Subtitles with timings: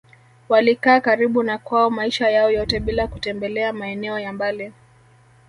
[0.49, 4.73] Walikaa karibu na kwao maisha yao yote bila kutembelea maeneo ya mbali